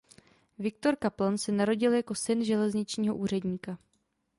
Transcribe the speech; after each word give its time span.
Viktor 0.59 0.95
Kaplan 0.99 1.37
se 1.37 1.51
narodil 1.51 1.93
jako 1.93 2.15
syn 2.15 2.43
železničního 2.45 3.15
úředníka. 3.17 3.77